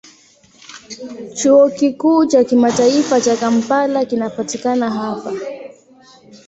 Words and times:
Chuo 1.35 1.67
Kikuu 1.69 2.25
cha 2.25 2.43
Kimataifa 2.43 3.21
cha 3.21 3.37
Kampala 3.37 4.05
kinapatikana 4.05 4.91
hapa. 4.91 5.33